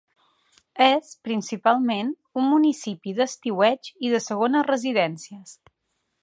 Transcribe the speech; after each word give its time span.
És, 0.85 1.11
principalment, 1.27 2.09
un 2.43 2.49
municipi 2.55 3.13
d'estiueig 3.19 3.93
i 4.09 4.15
de 4.15 4.23
segones 4.31 4.67
residències. 4.71 5.55